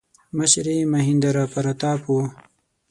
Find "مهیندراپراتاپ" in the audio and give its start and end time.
0.93-2.01